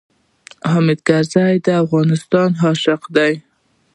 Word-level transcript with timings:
حامد 0.71 0.99
کرزی 1.07 1.53
د 1.65 1.67
افغانستان 1.83 2.49
عاشق 2.63 3.01
دی. 3.15 3.33